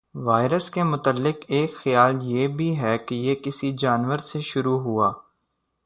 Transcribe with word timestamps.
virus 0.15 0.69
کے 0.69 0.83
متعلق 0.83 1.43
ایک 1.47 1.75
خیال 1.75 2.17
یہ 2.23 2.47
بھی 2.47 2.69
ہے 2.79 2.97
کہ 2.97 3.15
یہ 3.15 3.35
کسی 3.35 3.71
جانور 3.79 4.19
سے 4.23 4.41
شروع 4.41 4.79
ہوا 4.79 5.11